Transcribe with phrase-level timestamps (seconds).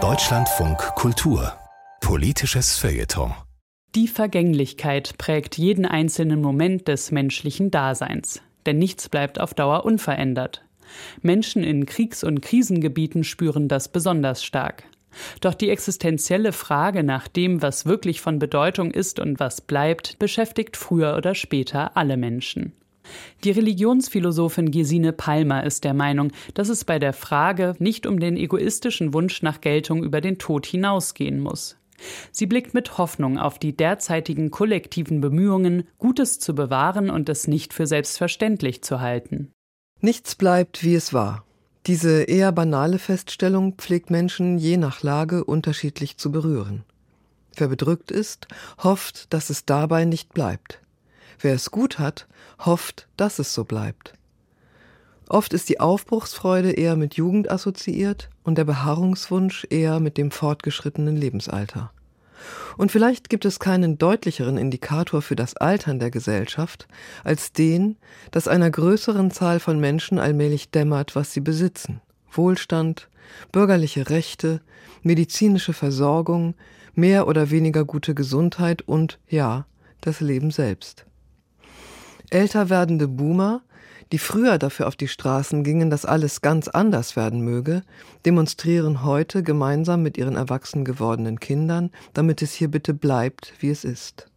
[0.00, 1.52] Deutschlandfunk Kultur
[2.00, 3.34] Politisches Feuilleton
[3.96, 10.64] Die Vergänglichkeit prägt jeden einzelnen Moment des menschlichen Daseins, denn nichts bleibt auf Dauer unverändert.
[11.22, 14.84] Menschen in Kriegs- und Krisengebieten spüren das besonders stark.
[15.40, 20.76] Doch die existenzielle Frage nach dem, was wirklich von Bedeutung ist und was bleibt, beschäftigt
[20.76, 22.74] früher oder später alle Menschen.
[23.44, 28.36] Die Religionsphilosophin Gesine Palmer ist der Meinung, dass es bei der Frage nicht um den
[28.36, 31.76] egoistischen Wunsch nach Geltung über den Tod hinausgehen muss.
[32.30, 37.74] Sie blickt mit Hoffnung auf die derzeitigen kollektiven Bemühungen, Gutes zu bewahren und es nicht
[37.74, 39.52] für selbstverständlich zu halten.
[40.00, 41.44] Nichts bleibt, wie es war.
[41.86, 46.84] Diese eher banale Feststellung pflegt Menschen je nach Lage unterschiedlich zu berühren.
[47.56, 48.46] Wer bedrückt ist,
[48.82, 50.80] hofft, dass es dabei nicht bleibt.
[51.40, 52.26] Wer es gut hat,
[52.58, 54.14] hofft, dass es so bleibt.
[55.28, 61.16] Oft ist die Aufbruchsfreude eher mit Jugend assoziiert und der Beharrungswunsch eher mit dem fortgeschrittenen
[61.16, 61.92] Lebensalter.
[62.76, 66.86] Und vielleicht gibt es keinen deutlicheren Indikator für das Altern der Gesellschaft
[67.24, 67.96] als den,
[68.30, 72.00] dass einer größeren Zahl von Menschen allmählich dämmert, was sie besitzen.
[72.30, 73.08] Wohlstand,
[73.52, 74.60] bürgerliche Rechte,
[75.02, 76.54] medizinische Versorgung,
[76.94, 79.66] mehr oder weniger gute Gesundheit und, ja,
[80.00, 81.07] das Leben selbst.
[82.30, 83.62] Älter werdende Boomer,
[84.12, 87.82] die früher dafür auf die Straßen gingen, dass alles ganz anders werden möge,
[88.24, 93.84] demonstrieren heute gemeinsam mit ihren erwachsen gewordenen Kindern, damit es hier bitte bleibt, wie es
[93.84, 94.28] ist.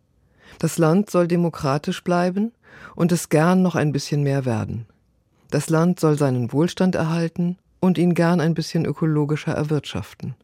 [0.59, 2.51] Das Land soll demokratisch bleiben
[2.95, 4.85] und es gern noch ein bisschen mehr werden.
[5.49, 10.35] Das Land soll seinen Wohlstand erhalten und ihn gern ein bisschen ökologischer erwirtschaften.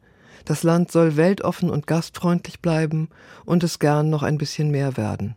[0.44, 3.08] Das Land soll weltoffen und gastfreundlich bleiben
[3.44, 5.34] und es gern noch ein bisschen mehr werden.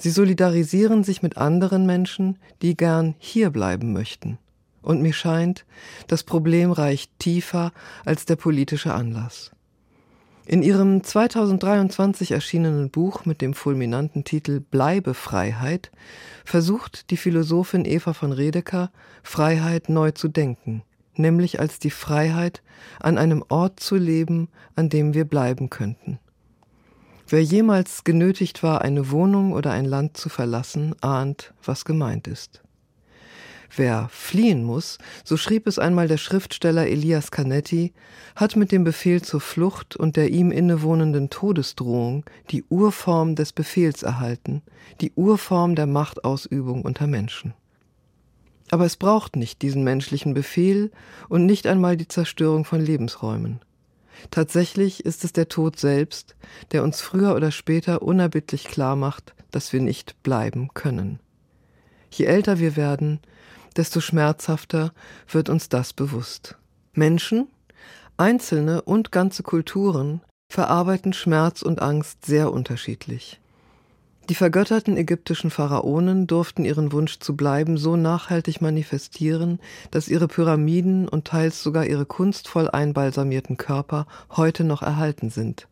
[0.00, 4.38] Sie solidarisieren sich mit anderen Menschen, die gern hier bleiben möchten.
[4.80, 5.66] Und mir scheint,
[6.06, 7.70] das Problem reicht tiefer
[8.06, 9.50] als der politische Anlass.
[10.46, 15.90] In ihrem 2023 erschienenen Buch mit dem fulminanten Titel Bleibefreiheit
[16.46, 18.90] versucht die Philosophin Eva von Redeker,
[19.22, 20.82] Freiheit neu zu denken,
[21.14, 22.62] nämlich als die Freiheit,
[23.00, 26.18] an einem Ort zu leben, an dem wir bleiben könnten.
[27.32, 32.60] Wer jemals genötigt war, eine Wohnung oder ein Land zu verlassen, ahnt, was gemeint ist.
[33.76, 37.92] Wer fliehen muss, so schrieb es einmal der Schriftsteller Elias Canetti,
[38.34, 44.02] hat mit dem Befehl zur Flucht und der ihm innewohnenden Todesdrohung die Urform des Befehls
[44.02, 44.62] erhalten,
[45.00, 47.54] die Urform der Machtausübung unter Menschen.
[48.72, 50.90] Aber es braucht nicht diesen menschlichen Befehl
[51.28, 53.60] und nicht einmal die Zerstörung von Lebensräumen.
[54.30, 56.36] Tatsächlich ist es der Tod selbst,
[56.72, 61.20] der uns früher oder später unerbittlich klar macht, dass wir nicht bleiben können.
[62.10, 63.20] Je älter wir werden,
[63.76, 64.92] desto schmerzhafter
[65.28, 66.56] wird uns das bewusst.
[66.92, 67.48] Menschen,
[68.16, 70.20] einzelne und ganze Kulturen
[70.50, 73.40] verarbeiten Schmerz und Angst sehr unterschiedlich.
[74.30, 79.58] Die vergötterten ägyptischen Pharaonen durften ihren Wunsch zu bleiben so nachhaltig manifestieren,
[79.90, 85.66] dass ihre Pyramiden und teils sogar ihre kunstvoll einbalsamierten Körper heute noch erhalten sind.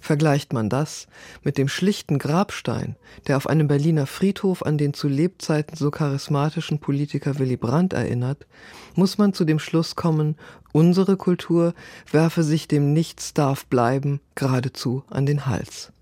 [0.00, 1.06] Vergleicht man das
[1.42, 6.78] mit dem schlichten Grabstein, der auf einem Berliner Friedhof an den zu Lebzeiten so charismatischen
[6.78, 8.46] Politiker Willy Brandt erinnert,
[8.94, 10.36] muss man zu dem Schluss kommen,
[10.72, 11.74] unsere Kultur
[12.10, 15.92] werfe sich dem Nichts darf bleiben geradezu an den Hals.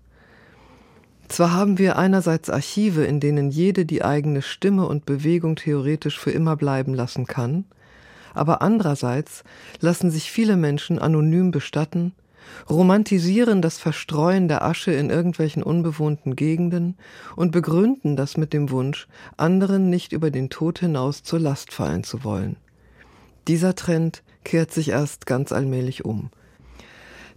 [1.27, 6.31] Zwar haben wir einerseits Archive, in denen jede die eigene Stimme und Bewegung theoretisch für
[6.31, 7.65] immer bleiben lassen kann,
[8.33, 9.43] aber andererseits
[9.79, 12.13] lassen sich viele Menschen anonym bestatten,
[12.69, 16.95] romantisieren das Verstreuen der Asche in irgendwelchen unbewohnten Gegenden
[17.35, 22.03] und begründen das mit dem Wunsch, anderen nicht über den Tod hinaus zur Last fallen
[22.03, 22.57] zu wollen.
[23.47, 26.29] Dieser Trend kehrt sich erst ganz allmählich um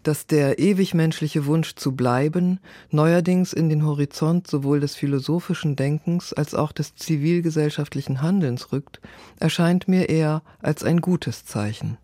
[0.08, 2.60] dass der ewig menschliche Wunsch zu bleiben
[2.90, 9.02] neuerdings in den Horizont sowohl des philosophischen Denkens als auch des zivilgesellschaftlichen Handelns rückt,
[9.38, 11.98] erscheint mir eher als ein gutes Zeichen.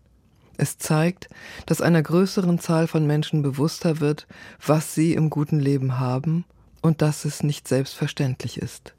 [0.55, 1.29] Es zeigt,
[1.65, 4.27] dass einer größeren Zahl von Menschen bewusster wird,
[4.63, 6.45] was sie im guten Leben haben
[6.83, 8.93] und dass es nicht selbstverständlich ist.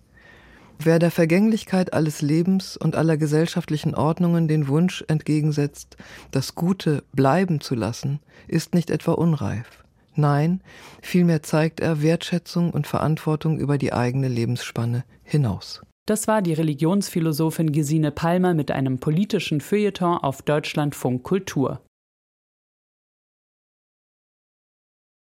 [0.78, 5.96] Wer der Vergänglichkeit alles Lebens und aller gesellschaftlichen Ordnungen den Wunsch entgegensetzt,
[6.30, 9.84] das Gute bleiben zu lassen, ist nicht etwa unreif.
[10.14, 10.62] Nein,
[11.02, 15.82] vielmehr zeigt er Wertschätzung und Verantwortung über die eigene Lebensspanne hinaus.
[16.06, 21.80] Das war die Religionsphilosophin Gesine Palmer mit einem politischen Feuilleton auf Deutschlandfunk Kultur.